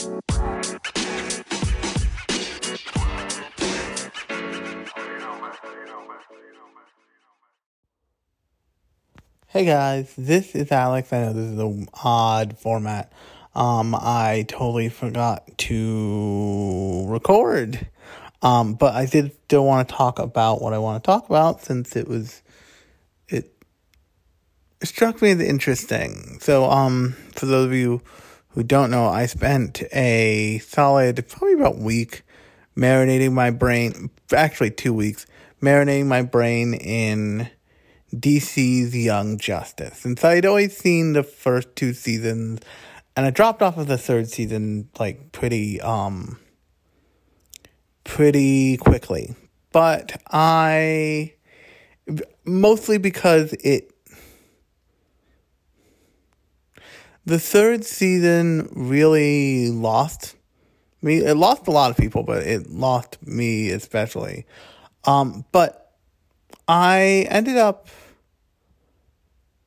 [0.00, 0.08] Hey
[9.66, 11.12] guys, this is Alex.
[11.12, 13.12] I know this is an odd format.
[13.54, 17.86] Um, I totally forgot to record.
[18.40, 21.60] Um, but I did still want to talk about what I want to talk about
[21.60, 22.40] since it was
[23.28, 23.52] it,
[24.80, 26.38] it struck me as interesting.
[26.40, 28.00] So, um, for those of you
[28.50, 32.22] who don't know, I spent a solid probably about week
[32.76, 35.26] marinating my brain, actually two weeks,
[35.62, 37.50] marinating my brain in
[38.14, 40.04] DC's Young Justice.
[40.04, 42.60] And so I'd always seen the first two seasons
[43.16, 46.38] and I dropped off of the third season like pretty um
[48.04, 49.34] pretty quickly.
[49.72, 51.34] But I
[52.44, 53.89] mostly because it
[57.24, 60.36] the third season really lost
[61.02, 61.18] me.
[61.18, 64.46] It lost a lot of people, but it lost me especially.
[65.04, 65.92] Um, but
[66.68, 67.88] I ended up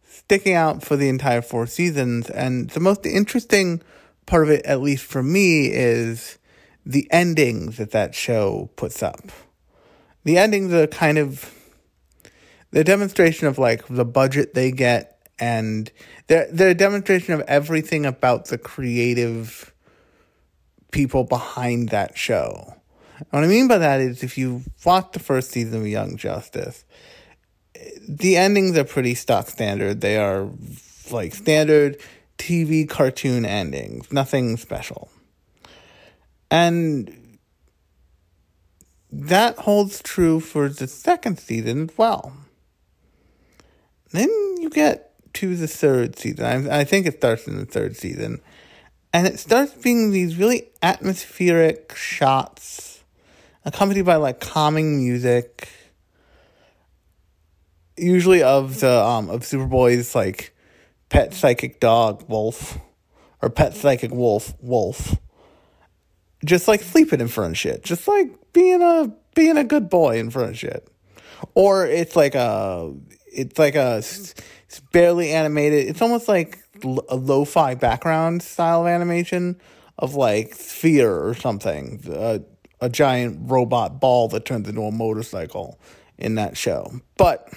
[0.05, 2.29] sticking out for the entire four seasons.
[2.29, 3.81] And the most interesting
[4.25, 6.37] part of it, at least for me, is
[6.85, 9.31] the endings that that show puts up.
[10.23, 11.53] The endings are kind of
[12.71, 15.91] the demonstration of like the budget they get and
[16.27, 19.73] they're, they're a demonstration of everything about the creative
[20.91, 22.75] people behind that show.
[23.17, 26.17] And what I mean by that is if you watch the first season of Young
[26.17, 26.85] Justice,
[28.07, 30.01] the endings are pretty stock standard.
[30.01, 30.49] They are
[31.11, 31.97] like standard
[32.37, 35.09] TV cartoon endings, nothing special.
[36.49, 37.37] And
[39.11, 42.33] that holds true for the second season as well.
[44.11, 46.45] Then you get to the third season.
[46.45, 48.41] I, I think it starts in the third season.
[49.11, 53.03] And it starts being these really atmospheric shots,
[53.63, 55.69] accompanied by like calming music
[57.97, 60.55] usually of the um of Superboy's like
[61.09, 62.77] pet psychic dog Wolf
[63.41, 65.15] or pet psychic wolf Wolf.
[66.43, 67.83] Just like sleeping in front of shit.
[67.83, 70.87] Just like being a being a good boy in front of shit.
[71.53, 72.93] Or it's like a
[73.31, 74.03] it's like a
[74.73, 75.87] it's barely animated.
[75.87, 79.61] It's almost like a lo-fi background style of animation
[79.99, 82.03] of like Sphere or something.
[82.09, 82.41] A,
[82.81, 85.79] a giant robot ball that turns into a motorcycle
[86.17, 86.91] in that show.
[87.17, 87.53] But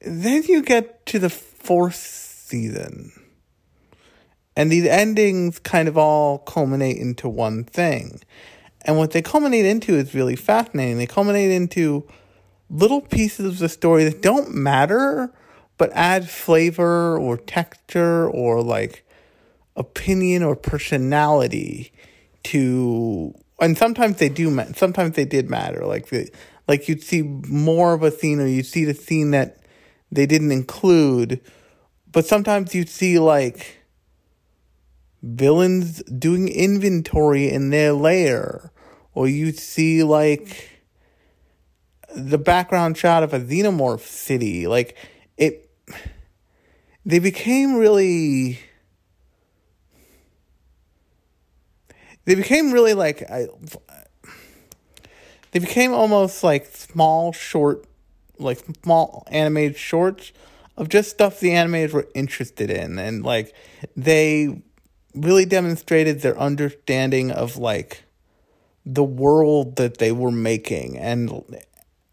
[0.00, 3.12] then you get to the fourth season.
[4.56, 8.22] And these endings kind of all culminate into one thing.
[8.86, 10.96] And what they culminate into is really fascinating.
[10.96, 12.08] They culminate into
[12.70, 15.34] little pieces of the story that don't matter,
[15.80, 19.02] but add flavor or texture or like
[19.76, 21.90] opinion or personality
[22.42, 24.74] to and sometimes they do matter.
[24.74, 26.30] sometimes they did matter like the,
[26.68, 29.56] like you'd see more of a scene or you'd see the scene that
[30.12, 31.40] they didn't include.
[32.12, 33.78] But sometimes you'd see like
[35.22, 38.72] villains doing inventory in their lair,
[39.14, 40.82] or you'd see like
[42.14, 44.66] the background shot of a xenomorph city.
[44.66, 44.96] Like
[47.04, 48.58] they became really.
[52.24, 53.48] They became really like I.
[55.52, 57.84] They became almost like small, short
[58.40, 60.32] like small animated shorts
[60.76, 63.54] of just stuff the animators were interested in and like
[63.96, 64.62] they
[65.14, 68.04] really demonstrated their understanding of like
[68.86, 71.30] the world that they were making and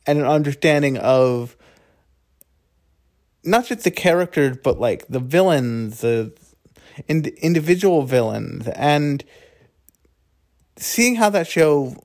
[0.06, 1.56] and an understanding of
[3.47, 6.31] not just the characters but like the villains the
[7.08, 9.24] ind- individual villains and
[10.78, 11.96] seeing how that show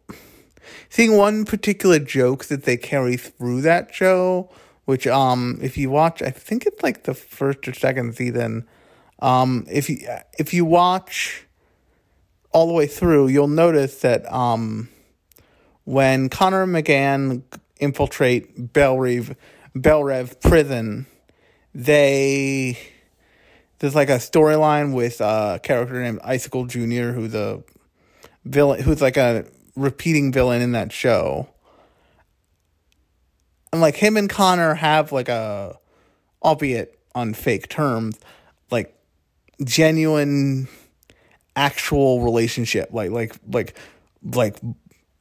[0.93, 4.51] seeing one particular joke that they carry through that show,
[4.85, 8.69] which um if you watch, I think it's like the first or second season.
[9.21, 10.07] Um, if you
[10.39, 11.47] if you watch
[12.51, 14.91] all the way through, you'll notice that um
[15.85, 17.43] when Connor McGann
[17.81, 19.35] infiltrate Bellrev
[19.75, 21.07] Bellrev prison,
[21.75, 22.79] they
[23.79, 27.13] there's like a storyline with a character named Icicle Jr.
[27.13, 27.63] who's a
[28.45, 31.49] villain who's like a repeating villain in that show.
[33.73, 35.79] And like him and Connor have like a,
[36.43, 38.19] albeit on fake terms,
[38.71, 38.95] like
[39.65, 40.69] genuine,
[41.57, 43.77] actual relationship, like like like
[44.23, 44.61] like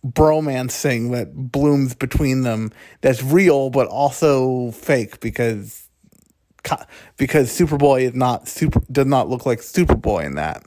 [0.06, 2.72] bromance thing that blooms between them
[3.02, 5.88] that's real but also fake because
[7.18, 10.64] because Superboy is not super does not look like Superboy in that.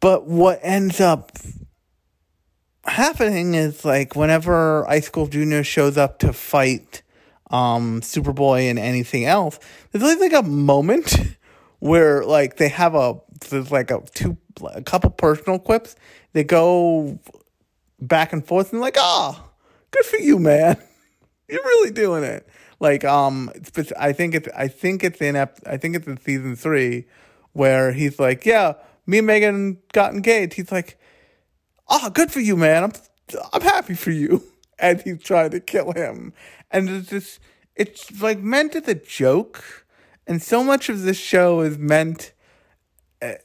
[0.00, 1.32] but what ends up
[2.84, 7.02] happening is like whenever Icicle Junior shows up to fight
[7.50, 9.58] um, Superboy and anything else,
[9.90, 11.16] there's always like a moment
[11.78, 13.20] where like they have a
[13.50, 14.36] there's like a two
[14.74, 15.96] a couple personal quips.
[16.32, 17.18] They go
[18.00, 19.50] back and forth and like, oh,
[19.90, 20.76] good for you, man.
[21.48, 22.46] You're really doing it.
[22.80, 23.50] Like, um,
[23.98, 27.06] I think it's I think it's in I think it's in season three
[27.52, 28.74] where he's like, yeah,
[29.06, 30.54] me and Megan got engaged.
[30.54, 30.98] He's like,
[31.88, 32.84] oh, good for you, man.
[32.84, 32.92] I'm
[33.52, 34.42] I'm happy for you.
[34.80, 36.32] And he's trying to kill him.
[36.70, 37.40] And it's just
[37.74, 39.84] it's like meant as a joke.
[40.24, 42.32] And so much of this show is meant
[43.20, 43.38] eh,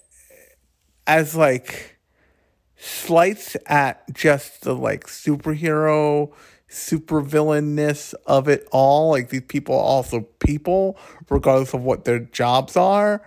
[1.07, 1.97] as like
[2.75, 6.31] slights at just the like superhero
[6.73, 10.97] super villainness of it all like these people are also people
[11.29, 13.21] regardless of what their jobs are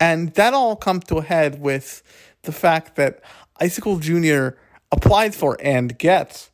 [0.00, 2.02] and that all comes to a head with
[2.42, 3.20] the fact that
[3.60, 4.56] icicle junior
[4.90, 6.50] applies for and gets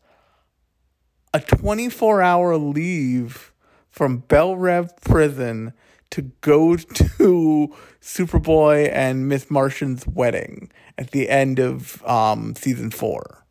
[1.34, 3.52] a 24 hour leave
[3.90, 5.72] from Belle Reve prison
[6.10, 13.44] to go to Superboy and Miss Martian's wedding at the end of um, season four.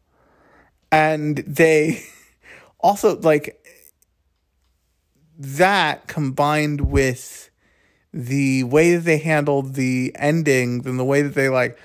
[0.91, 2.03] And they
[2.81, 3.65] also, like,
[5.37, 7.49] that combined with
[8.13, 11.77] the way that they handled the endings and the way that they, like,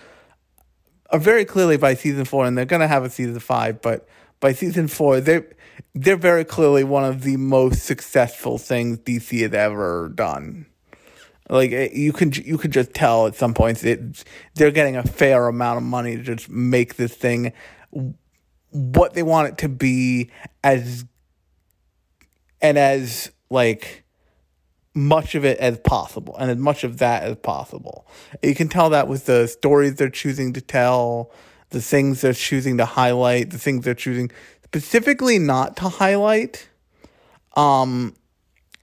[1.10, 4.08] are very clearly by season four, and they're gonna have a season five, but
[4.40, 5.46] by season four, they're
[5.94, 10.66] they're very clearly one of the most successful things DC has ever done.
[11.48, 15.02] Like eh, you can you can just tell at some points it they're getting a
[15.02, 17.52] fair amount of money to just make this thing
[18.76, 20.30] what they want it to be
[20.62, 21.04] as
[22.60, 24.04] and as like
[24.94, 28.06] much of it as possible and as much of that as possible.
[28.42, 31.30] You can tell that with the stories they're choosing to tell,
[31.70, 34.30] the things they're choosing to highlight, the things they're choosing
[34.64, 36.68] specifically not to highlight.
[37.54, 38.14] Um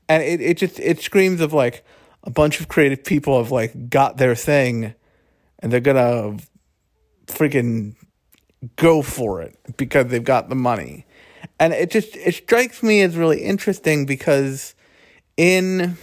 [0.10, 1.84] and it, it just it screams of like
[2.24, 4.94] a bunch of creative people have like got their thing
[5.60, 6.38] and they're gonna
[7.28, 7.96] freaking
[8.76, 11.06] go for it because they've got the money.
[11.60, 14.76] And it just it strikes me as really interesting because
[15.38, 15.98] in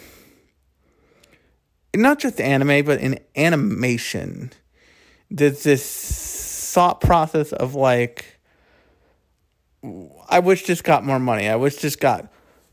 [1.94, 4.52] not just anime, but in animation,
[5.30, 8.38] there's this thought process of like,
[10.28, 11.48] I wish just got more money.
[11.48, 12.30] I wish just got,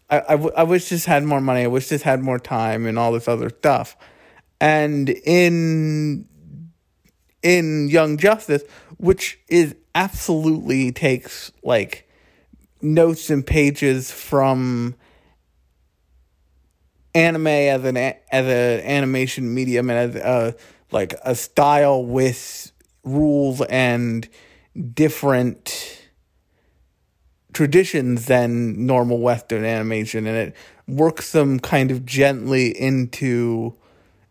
[0.09, 1.63] I, I, I wish just had more money.
[1.63, 3.97] I wish just had more time and all this other stuff.
[4.59, 6.27] And in
[7.47, 8.63] in Young Justice,
[8.97, 12.09] which is absolutely takes like
[12.81, 14.95] notes and pages from
[17.15, 20.55] anime as an as an animation medium and as a
[20.91, 22.73] like a style with
[23.05, 24.27] rules and
[24.93, 26.01] different
[27.53, 30.27] traditions than normal western animation.
[30.27, 30.55] And it
[30.85, 33.73] works them kind of gently into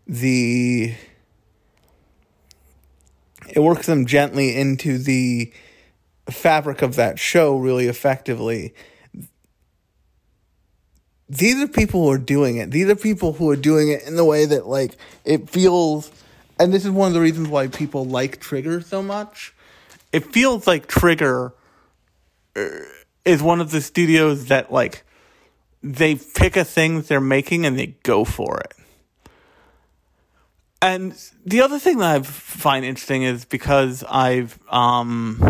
[0.06, 0.94] the
[3.50, 5.52] it works them gently into the
[6.28, 8.74] fabric of that show really effectively
[11.28, 12.70] these are people who are doing it.
[12.70, 16.10] These are people who are doing it in the way that like it feels
[16.58, 19.54] and this is one of the reasons why people like Trigger so much.
[20.12, 21.52] It feels like Trigger
[22.54, 22.68] uh,
[23.24, 25.04] is one of the studios that like
[25.82, 28.72] they pick a thing they're making and they go for it.
[30.82, 31.14] And
[31.44, 35.40] the other thing that I find interesting is because I've um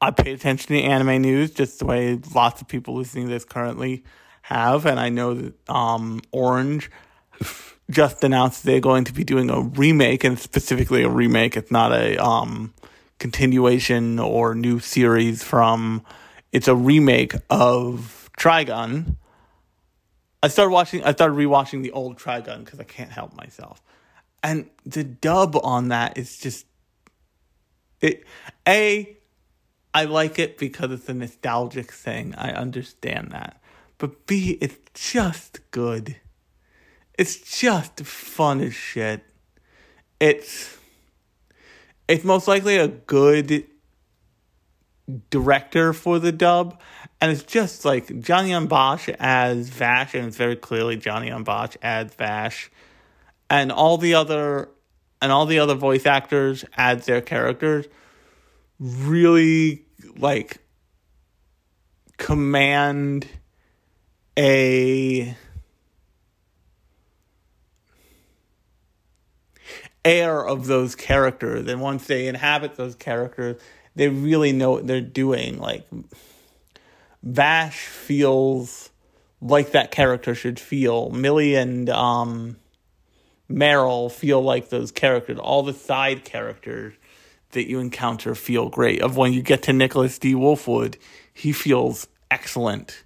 [0.00, 3.44] I pay attention to anime news just the way lots of people listening to this
[3.44, 4.02] currently
[4.42, 6.90] have, and I know that um, Orange
[7.90, 11.56] just announced they're going to be doing a remake, and specifically a remake.
[11.56, 12.74] It's not a um,
[13.20, 16.02] continuation or new series from.
[16.50, 19.16] It's a remake of Trigun.
[20.42, 21.04] I started watching.
[21.04, 23.82] I started rewatching the old Trigun because I can't help myself,
[24.42, 26.66] and the dub on that is just
[28.00, 28.24] it.
[28.66, 29.16] A
[29.94, 32.34] I like it because it's a nostalgic thing.
[32.36, 33.60] I understand that.
[33.98, 36.16] But B, it's just good.
[37.18, 39.22] It's just fun as shit.
[40.18, 40.78] It's
[42.08, 43.66] it's most likely a good
[45.30, 46.80] director for the dub.
[47.20, 51.44] And it's just like Johnny Yong Bosch as Vash, and it's very clearly Johnny Yong
[51.44, 52.70] Bosch as Vash.
[53.48, 54.68] And all the other
[55.20, 57.86] and all the other voice actors add their characters
[58.80, 59.84] really
[60.16, 60.58] like
[62.16, 63.28] command
[64.36, 65.36] a
[70.04, 71.68] air of those characters.
[71.68, 73.60] And once they inhabit those characters,
[73.94, 75.58] they really know what they're doing.
[75.58, 75.86] Like
[77.22, 78.90] Vash feels
[79.40, 81.10] like that character should feel.
[81.10, 82.56] Millie and um,
[83.50, 85.38] Meryl feel like those characters.
[85.38, 86.94] All the side characters
[87.50, 89.02] that you encounter feel great.
[89.02, 90.34] Of when you get to Nicholas D.
[90.34, 90.96] Wolfwood,
[91.32, 93.04] he feels excellent.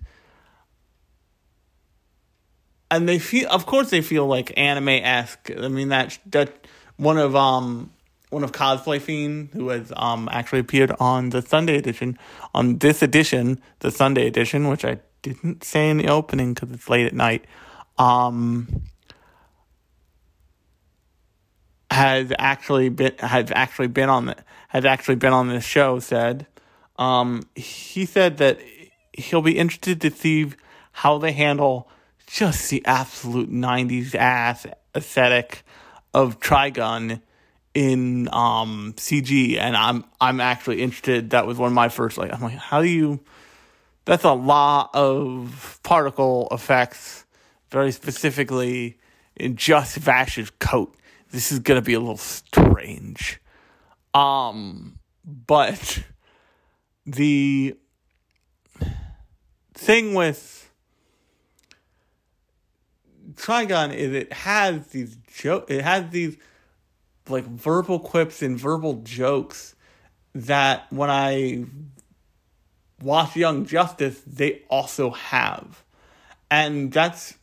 [2.90, 5.50] And they feel, of course, they feel like anime esque.
[5.50, 6.66] I mean, that that
[6.96, 7.90] one of um
[8.30, 12.18] one of Cosplay Fiend who has um actually appeared on the Sunday edition
[12.54, 16.88] on this edition, the Sunday edition, which I didn't say in the opening because it's
[16.88, 17.44] late at night.
[17.98, 18.82] Um,
[21.90, 24.36] has actually been has actually been on the
[24.68, 26.46] has actually been on this show said
[26.98, 28.58] um, he said that
[29.12, 30.52] he'll be interested to see
[30.92, 31.88] how they handle
[32.26, 35.62] just the absolute 90s ass aesthetic
[36.12, 37.20] of Trigun
[37.76, 42.32] in um, CG and I'm I'm actually interested that was one of my first like
[42.32, 43.20] I'm like how do you
[44.06, 47.26] that's a lot of particle effects
[47.70, 48.96] very specifically
[49.36, 50.96] in just Vash's coat
[51.32, 53.42] this is gonna be a little strange.
[54.14, 56.02] Um, but
[57.04, 57.76] the
[59.74, 60.72] thing with
[63.34, 66.38] Trigun is it has these joke it has these
[67.28, 69.74] like verbal quips and verbal jokes
[70.34, 71.64] that when I
[73.00, 75.84] watch Young Justice they also have.
[76.50, 77.34] And that's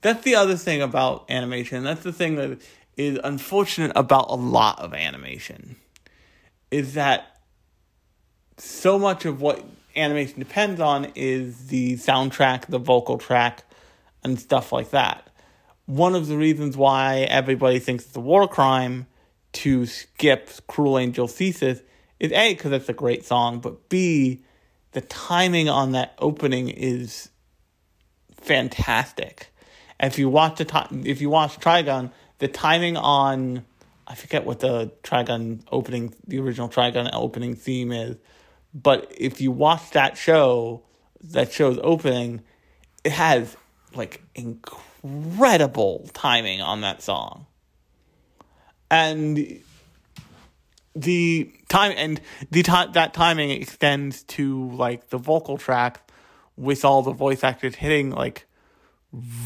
[0.00, 1.82] that's the other thing about animation.
[1.84, 2.60] That's the thing that
[2.96, 5.76] is unfortunate about a lot of animation.
[6.70, 7.40] Is that
[8.58, 9.64] so much of what
[9.96, 13.64] animation depends on is the soundtrack, the vocal track,
[14.22, 15.28] and stuff like that.
[15.86, 19.06] One of the reasons why everybody thinks it's a war crime
[19.52, 21.82] to skip Cruel Angel Thesis
[22.18, 24.42] is A, because it's a great song, but B,
[24.92, 27.28] the timing on that opening is
[28.40, 29.52] fantastic.
[30.00, 33.64] If you watch the time, if you watch Trigun, the timing on
[34.06, 38.16] I forget what the Trigun opening, the original Trigun opening theme is,
[38.74, 40.82] but if you watch that show,
[41.22, 42.42] that show's opening,
[43.02, 43.56] it has
[43.94, 44.82] like incredible
[46.12, 47.46] timing on that song,
[48.90, 49.60] and
[50.96, 52.20] the time and
[52.50, 56.10] the time that timing extends to like the vocal track
[56.56, 58.46] with all the voice actors hitting like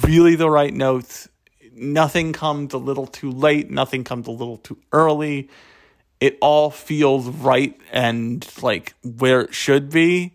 [0.03, 1.29] really the right notes.
[1.75, 5.49] Nothing comes a little too late, nothing comes a little too early.
[6.21, 10.35] It all feels right and like where it should be.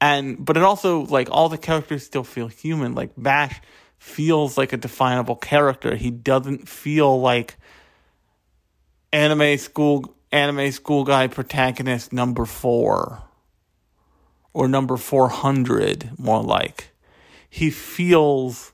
[0.00, 2.94] And but it also like all the characters still feel human.
[2.94, 3.60] Like Vash
[4.02, 5.94] feels like a definable character.
[5.94, 7.56] He doesn't feel like
[9.12, 13.22] anime school anime school guy protagonist number 4
[14.54, 16.90] or number 400 more like
[17.48, 18.72] he feels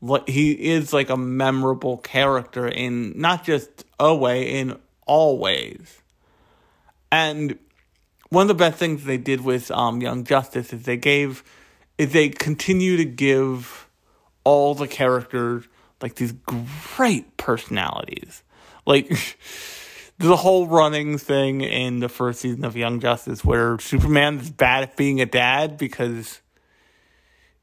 [0.00, 6.00] like he is like a memorable character in not just a way, in all ways.
[7.10, 7.58] And
[8.30, 11.44] one of the best things they did with um, Young Justice is they gave,
[11.98, 13.81] is they continue to give
[14.44, 15.64] all the characters
[16.00, 18.42] like these great personalities.
[18.86, 19.08] Like
[20.18, 24.82] the whole running thing in the first season of Young Justice where Superman is bad
[24.82, 26.40] at being a dad because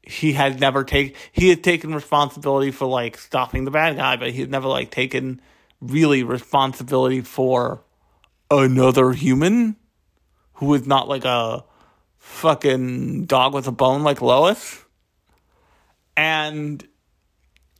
[0.02, 4.30] he has never taken he had taken responsibility for like stopping the bad guy, but
[4.30, 5.40] he had never like taken
[5.80, 7.82] really responsibility for
[8.50, 9.76] another human
[10.54, 11.64] who was not like a
[12.18, 14.84] fucking dog with a bone like Lois.
[16.20, 16.86] And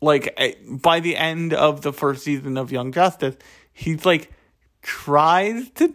[0.00, 0.34] like
[0.66, 3.36] by the end of the first season of Young Justice,
[3.70, 4.32] he's like
[4.80, 5.94] tries to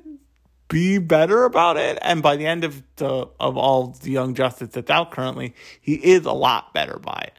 [0.68, 1.98] be better about it.
[2.04, 5.96] And by the end of the of all the Young Justice that's out currently, he
[5.96, 7.32] is a lot better by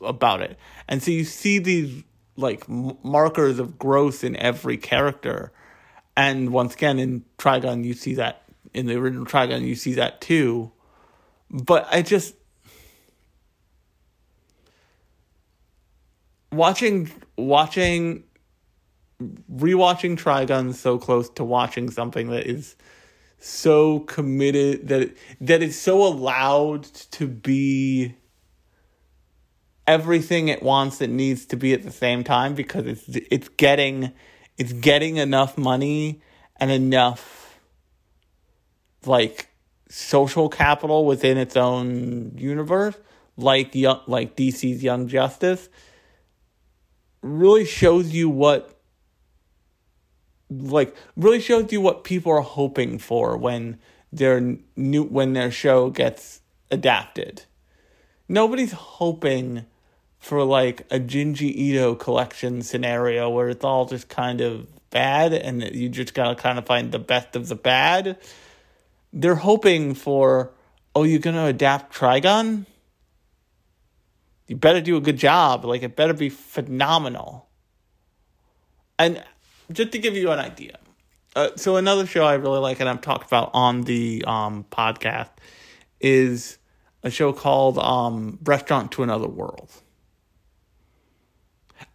[0.00, 0.56] about it.
[0.86, 2.04] And so you see these
[2.36, 5.50] like markers of growth in every character.
[6.16, 8.42] And once again, in Trigun you see that
[8.72, 10.70] in the original Trigun you see that too.
[11.50, 12.36] But I just
[16.52, 18.24] watching watching
[19.20, 22.76] rewatching Trigun so close to watching something that is
[23.38, 28.14] so committed that that is so allowed to be
[29.86, 34.12] everything it wants it needs to be at the same time because it's it's getting
[34.58, 36.20] it's getting enough money
[36.56, 37.58] and enough
[39.04, 39.48] like
[39.88, 42.96] social capital within its own universe
[43.36, 45.68] like like DC's Young Justice
[47.22, 48.78] really shows you what
[50.50, 53.78] like really shows you what people are hoping for when
[54.12, 57.44] their new when their show gets adapted.
[58.28, 59.64] Nobody's hoping
[60.18, 65.62] for like a Junji Ito collection scenario where it's all just kind of bad and
[65.62, 68.18] you just gotta kind of find the best of the bad.
[69.12, 70.52] They're hoping for,
[70.94, 72.66] oh, you're gonna adapt Trigun?
[74.46, 75.64] You better do a good job.
[75.64, 77.48] Like it better be phenomenal.
[78.98, 79.22] And
[79.72, 80.78] just to give you an idea,
[81.34, 85.30] uh, so another show I really like and I've talked about on the um, podcast
[86.00, 86.58] is
[87.02, 89.70] a show called um, Restaurant to Another World.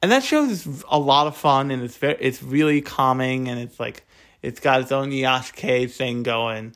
[0.01, 3.59] And that show is a lot of fun and it's very, it's really calming and
[3.59, 4.05] it's like
[4.41, 6.75] it's got its own iyashikei thing going.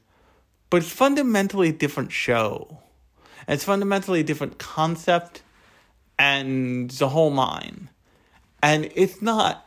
[0.70, 2.80] But it's fundamentally a different show.
[3.48, 5.44] And it's fundamentally a different concept
[6.18, 7.89] and the whole nine.
[8.63, 9.65] And it's not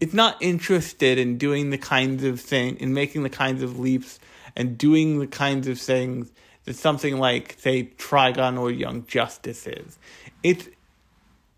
[0.00, 4.18] it's not interested in doing the kinds of thing in making the kinds of leaps
[4.56, 6.32] and doing the kinds of things
[6.64, 9.98] that something like say Trigun or Young Justice is.
[10.42, 10.68] It's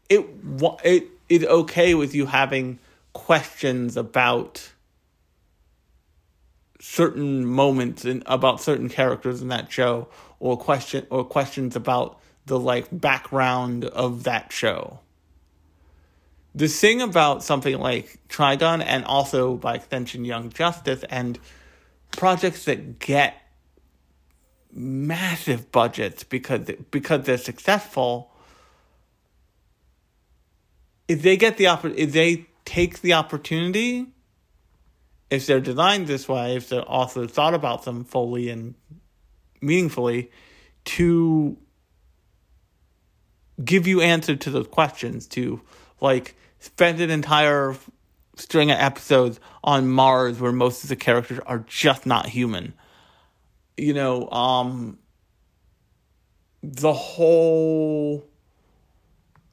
[0.09, 0.27] it
[0.85, 2.79] it is okay with you having
[3.13, 4.73] questions about
[6.81, 12.59] certain moments and about certain characters in that show or question or questions about the
[12.59, 15.01] like background of that show.
[16.55, 21.39] The thing about something like Trigun and also by extension Young Justice and
[22.13, 23.35] projects that get
[24.73, 28.31] massive budgets because because they're successful
[31.09, 34.07] if they get the oppor- if they take the opportunity
[35.31, 38.75] if they're designed this way if the author thought about them fully and
[39.63, 40.31] meaningfully
[40.85, 41.57] to
[43.65, 45.61] give you answer to those questions to
[46.01, 47.77] like spend an entire
[48.37, 52.75] string of episodes on Mars where most of the characters are just not human.
[53.77, 54.99] You know, um
[56.63, 58.27] the whole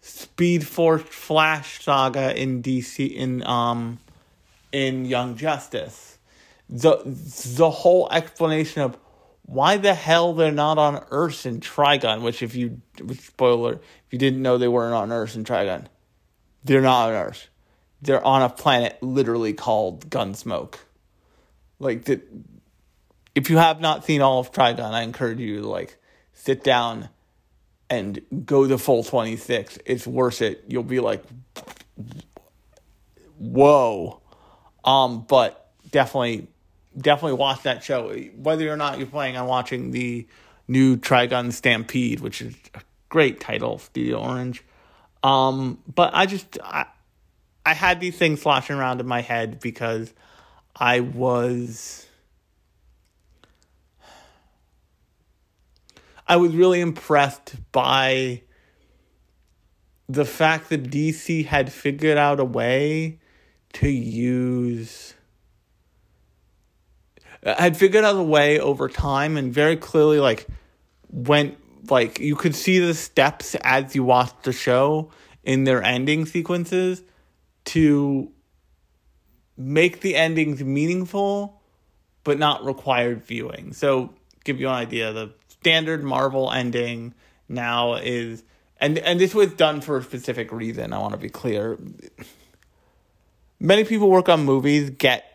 [0.01, 3.99] Speed Force Flash saga in DC in um
[4.71, 6.17] in Young Justice.
[6.69, 7.01] The
[7.56, 8.97] the whole explanation of
[9.45, 12.82] why the hell they're not on Earth in Trigun, which if you
[13.19, 15.86] spoiler, if you didn't know they weren't on Earth in Trigun.
[16.63, 17.49] They're not on Earth.
[18.01, 20.75] They're on a planet literally called Gunsmoke.
[21.79, 22.21] Like that
[23.36, 25.97] if you have not seen all of Trigun, I encourage you to like
[26.34, 27.10] sit down
[27.89, 29.79] and go the full 26.
[29.86, 30.63] It's worth it.
[30.67, 31.23] You'll be like
[33.38, 34.21] whoa.
[34.86, 36.47] Um but definitely
[36.97, 40.27] definitely watch that show whether or not you're planning on watching the
[40.67, 44.63] new Trigun Stampede, which is a great title, Studio Orange.
[45.21, 46.86] Um, but I just I,
[47.65, 50.13] I had these things flashing around in my head because
[50.75, 52.08] I was
[56.27, 58.41] I was really impressed by
[60.08, 63.19] the fact that DC had figured out a way
[63.73, 65.13] to use
[67.45, 70.47] had figured out a way over time and very clearly like
[71.10, 71.58] went
[71.89, 75.12] like you could see the steps as you watched the show
[75.43, 77.01] in their ending sequences
[77.65, 78.32] to
[79.58, 81.62] make the endings meaningful
[82.23, 83.73] but not required viewing.
[83.73, 84.13] So
[84.45, 87.13] give you an idea, the standard Marvel ending
[87.49, 88.43] now is
[88.77, 91.77] and and this was done for a specific reason, I want to be clear.
[93.60, 95.33] Many people work on movies, get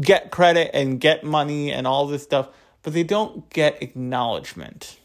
[0.00, 2.48] get credit and get money and all this stuff
[2.82, 4.98] but they don't get acknowledgement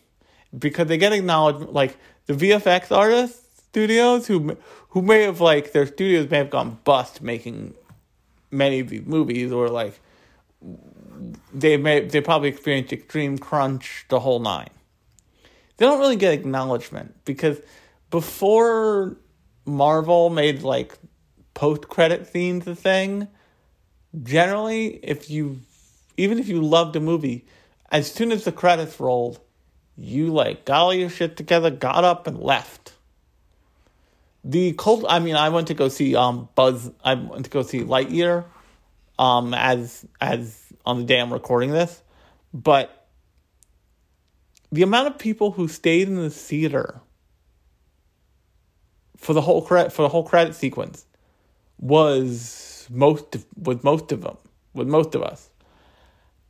[0.57, 4.57] because they get acknowledgement like the VFX artists studios who
[4.89, 7.73] who may have like their studios may have gone bust making
[8.51, 9.99] many of these movies or like
[11.53, 14.69] they may they probably experienced extreme crunch the whole nine.
[15.77, 17.61] They don't really get acknowledgement because
[18.09, 19.17] before
[19.65, 20.97] Marvel made like
[21.53, 23.27] post credit scenes a thing,
[24.23, 25.59] generally if you
[26.17, 27.45] even if you loved a movie,
[27.91, 29.39] as soon as the credits rolled,
[29.95, 32.93] you like got all your shit together, got up and left.
[34.43, 37.61] The cult I mean I went to go see um Buzz I went to go
[37.61, 38.45] see Lightyear
[39.17, 42.01] um as as on the day I'm recording this.
[42.53, 43.07] But
[44.71, 47.01] the amount of people who stayed in the theater
[49.17, 51.05] for the whole credit for the whole credit sequence
[51.79, 54.37] was most with most of them
[54.73, 55.49] with most of us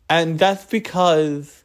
[0.10, 1.63] and that's because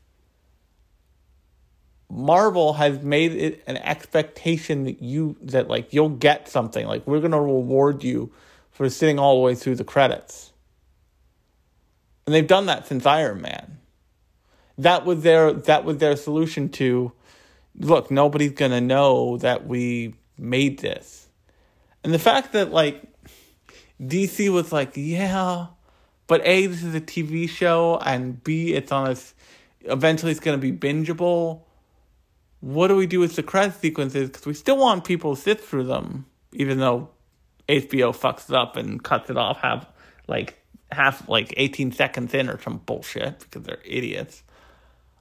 [2.11, 6.87] Marvel has made it an expectation that you that like you'll get something.
[6.87, 8.33] Like we're gonna reward you
[8.71, 10.53] for sitting all the way through the credits.
[12.27, 13.79] And they've done that since Iron Man.
[14.79, 17.13] That was their that was their solution to
[17.79, 21.29] look, nobody's gonna know that we made this.
[22.05, 23.03] And the fact that like
[24.01, 25.67] DC was like, yeah,
[26.27, 29.17] but A, this is a TV show, and B, it's on a
[29.87, 31.63] eventually it's gonna be bingeable.
[32.61, 34.31] What do we do with the credit sequences?
[34.31, 37.11] Because we still want people to sit through them, even though
[37.69, 39.87] HBO fucks it up and cuts it off half
[40.27, 40.59] like
[40.91, 44.43] half like 18 seconds in or some bullshit because they're idiots.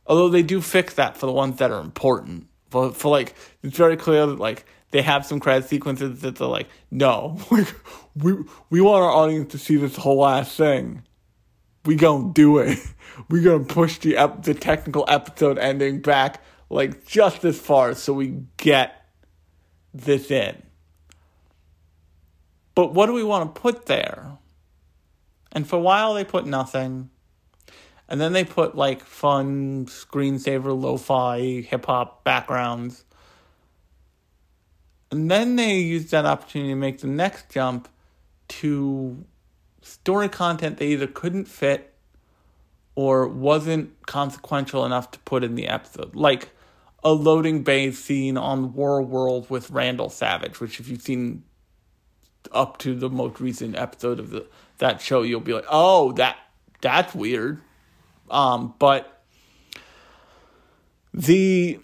[0.06, 2.48] Although they do fix that for the ones that are important.
[2.70, 6.48] But for like it's very clear that like they have some credit sequences that are
[6.48, 7.40] like, no,
[8.16, 8.36] we
[8.70, 11.02] we want our audience to see this whole ass thing.
[11.84, 12.80] We gonna do it.
[13.30, 18.12] We gonna push the ep- the technical episode ending back like just as far so
[18.12, 19.06] we get
[19.94, 20.64] this in.
[22.74, 24.40] But what do we want to put there?
[25.52, 27.12] And for a while they put nothing.
[28.10, 33.06] And then they put like fun screensaver lo-fi hip hop backgrounds.
[35.14, 37.88] And then they used that opportunity to make the next jump
[38.48, 39.24] to
[39.84, 41.94] story content they either couldn't fit
[42.96, 46.16] or wasn't consequential enough to put in the episode.
[46.16, 46.50] Like
[47.04, 51.44] a loading bay scene on War World with Vandal Savage, which if you've seen
[52.52, 54.48] up to the most recent episode of the
[54.80, 56.38] that show, you'll be like, oh, that
[56.82, 57.62] that's weird.
[58.32, 59.24] Um, but
[61.14, 61.80] the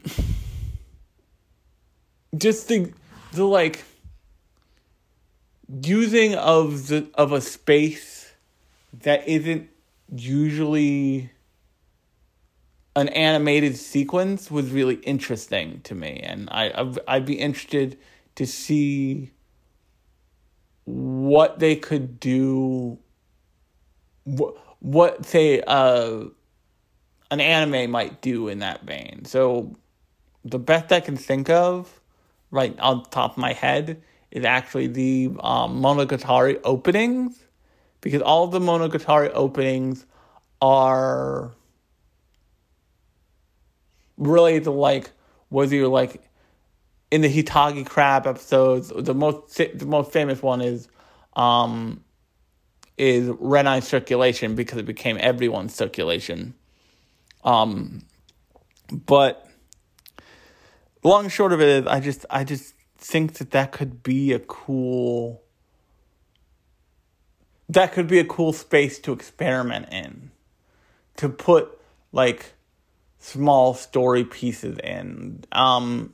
[2.35, 2.91] just the
[3.31, 3.83] the like
[5.83, 8.33] using of the of a space
[9.01, 9.69] that isn't
[10.15, 11.29] usually
[12.95, 17.97] an animated sequence was really interesting to me and I I'd be interested
[18.35, 19.31] to see
[20.85, 22.97] what they could do
[24.23, 26.25] what, what say uh
[27.31, 29.23] an anime might do in that vein.
[29.25, 29.75] So
[30.43, 31.98] the best I can think of
[32.51, 37.43] right on top of my head is actually the um, Monogatari openings
[38.01, 40.05] because all the Monogatari openings
[40.62, 41.51] are
[44.17, 45.12] really the like
[45.49, 46.21] whether you're like
[47.12, 50.88] in the Hitagi crab episodes, the most the most famous one is
[51.35, 52.03] um
[52.97, 56.53] is Renai circulation because it became everyone's circulation.
[57.43, 58.03] Um
[58.91, 59.48] but
[61.03, 64.39] long short of it is I just I just think that that could be a
[64.39, 65.41] cool
[67.69, 70.31] that could be a cool space to experiment in.
[71.17, 71.79] To put
[72.12, 72.53] like
[73.19, 75.43] small story pieces in.
[75.51, 76.13] Um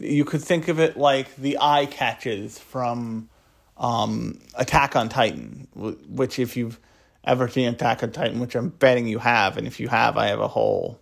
[0.00, 3.28] you could think of it like the eye catches from
[3.76, 6.78] um, Attack on Titan, which if you've
[7.24, 10.28] ever seen Attack on Titan, which I'm betting you have, and if you have, I
[10.28, 11.00] have a whole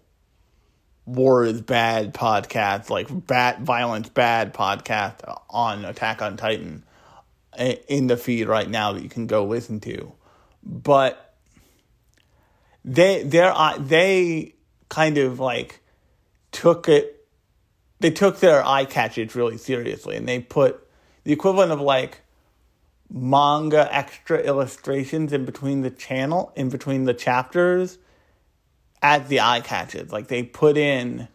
[1.09, 6.85] war is bad podcast, like bat violence bad podcast on Attack on Titan
[7.57, 10.13] in the feed right now that you can go listen to.
[10.63, 11.35] But
[12.85, 14.55] they they uh, they
[14.89, 15.81] kind of like
[16.53, 17.27] took it
[18.01, 20.87] they took their eye catches really seriously and they put
[21.25, 22.21] the equivalent of like
[23.11, 27.99] manga extra illustrations in between the channel in between the chapters
[29.03, 31.29] as the eye catches like they put in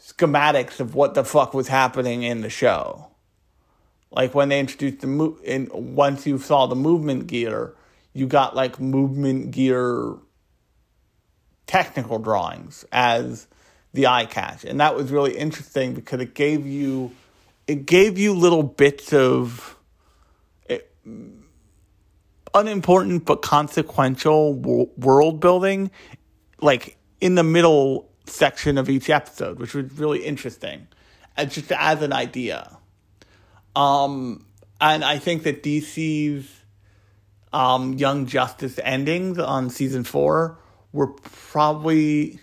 [0.00, 3.08] schematics of what the fuck was happening in the show
[4.10, 7.74] like when they introduced the move in once you saw the movement gear
[8.12, 10.16] you got like movement gear
[11.68, 13.46] technical drawings as
[13.92, 14.64] the eye catch.
[14.64, 17.12] And that was really interesting because it gave you
[17.66, 19.76] it gave you little bits of
[20.68, 21.10] it, eh,
[22.54, 25.90] unimportant but consequential world building
[26.60, 30.86] like in the middle section of each episode, which was really interesting.
[31.36, 32.78] And just as an idea.
[33.74, 34.44] Um
[34.80, 36.58] and I think that DC's
[37.52, 40.58] um, Young Justice endings on season four
[40.92, 42.38] were probably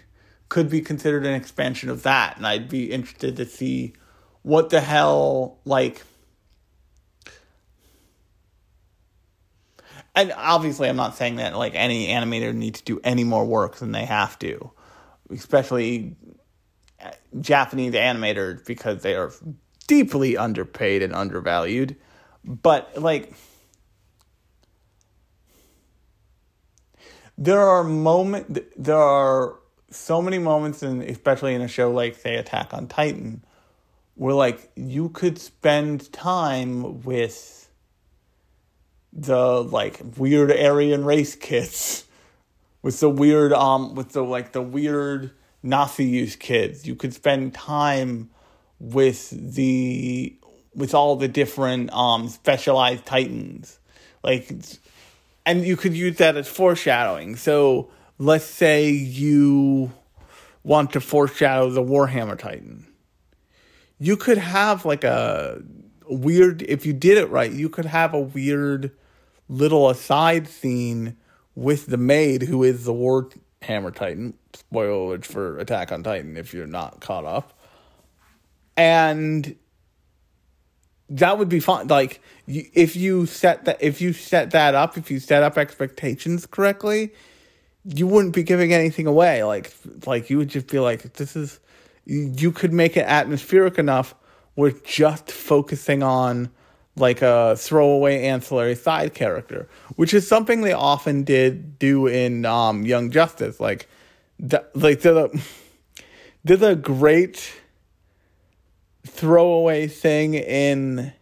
[0.49, 2.37] could be considered an expansion of that.
[2.37, 3.93] And I'd be interested to see
[4.41, 6.03] what the hell, like.
[10.15, 13.75] And obviously, I'm not saying that like any animator needs to do any more work
[13.77, 14.71] than they have to,
[15.29, 16.15] especially
[17.03, 19.33] uh, Japanese animators because they are
[19.87, 21.97] deeply underpaid and undervalued.
[22.45, 23.33] But like,
[27.37, 32.35] there are moments, there are so many moments, and especially in a show like say
[32.35, 33.43] Attack on Titan,
[34.15, 37.64] where like you could spend time with
[39.15, 42.05] the like weird Aryan race kids
[42.81, 45.31] with the weird um with the like the weird
[45.63, 46.85] Nazi use kids.
[46.85, 48.29] You could spend time
[48.79, 50.35] with the
[50.75, 53.79] with all the different um specialized titans.
[54.21, 54.51] Like
[55.45, 57.37] and you could use that as foreshadowing.
[57.37, 59.91] So let's say you
[60.63, 62.85] want to foreshadow the Warhammer Titan.
[63.97, 65.63] You could have like a
[66.09, 68.91] weird if you did it right, you could have a weird
[69.47, 71.17] little aside scene
[71.55, 74.33] with the maid who is the Warhammer Titan.
[74.53, 77.59] Spoiler for Attack on Titan if you're not caught up.
[78.77, 79.55] And
[81.09, 81.87] that would be fun.
[81.87, 86.45] Like if you set that if you set that up, if you set up expectations
[86.45, 87.13] correctly,
[87.83, 89.43] you wouldn't be giving anything away.
[89.43, 89.73] Like
[90.05, 91.59] like you would just be like this is
[92.05, 94.15] you could make it atmospheric enough
[94.55, 96.49] with just focusing on
[96.97, 102.85] like a throwaway ancillary side character, which is something they often did do in um,
[102.85, 103.59] Young Justice.
[103.59, 103.89] Like,
[104.39, 105.41] the, like the
[106.45, 107.53] did a great
[109.05, 111.13] throwaway thing in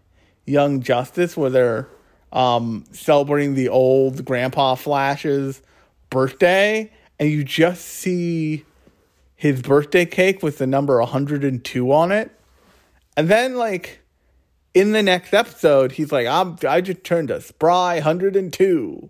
[0.46, 1.88] Young Justice where they're
[2.32, 5.62] um, celebrating the old Grandpa Flash's
[6.10, 8.66] birthday, and you just see
[9.36, 12.32] his birthday cake with the number 102 on it.
[13.16, 14.03] And then, like,
[14.74, 19.10] in the next episode, he's like, I'm, I just turned a spry 102.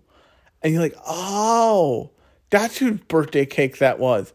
[0.62, 2.10] And you're like, oh,
[2.50, 4.32] that's whose birthday cake that was.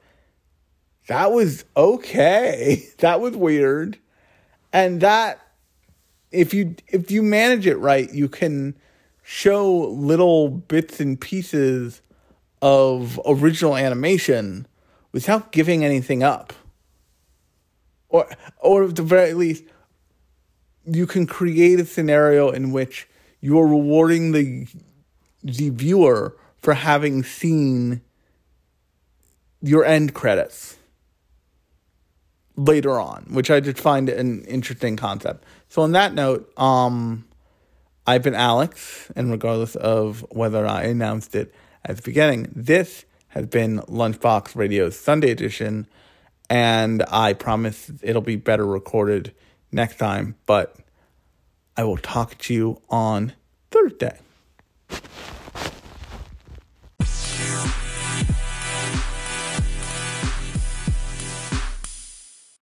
[1.08, 2.86] That was okay.
[3.00, 3.98] That was weird
[4.72, 5.40] and that
[6.32, 8.76] if you if you manage it right, you can
[9.24, 12.02] show little bits and pieces
[12.62, 14.68] of original animation
[15.12, 16.54] without giving anything up.
[18.10, 19.64] Or or at the very least
[20.92, 23.08] you can create a scenario in which
[23.42, 24.68] you're rewarding the
[25.44, 28.02] the viewer for having seen
[29.62, 30.78] your end credits
[32.56, 35.46] later on, which I just find an interesting concept.
[35.70, 37.26] So on that note, um,
[38.06, 41.54] I've been Alex, and regardless of whether I announced it
[41.86, 45.88] at the beginning, this has been Lunchbox Radio's Sunday edition,
[46.50, 49.34] and I promise it'll be better recorded
[49.72, 50.76] next time, but
[51.78, 53.34] I will talk to you on
[53.72, 54.20] Thursday.